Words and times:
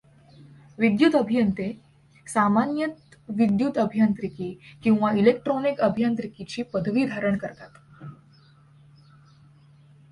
विद्युत 0.79 1.15
अभियंते 1.15 1.81
सामान्यत 2.27 3.15
विद्युत 3.29 3.77
अभियांत्रिकी 3.77 4.59
किंवा 4.83 5.11
इलेक्ट्रॉनिक 5.11 5.79
अभियांत्रिकीची 5.79 6.63
पदवी 6.63 7.05
धारण 7.05 7.37
करतात. 7.37 7.69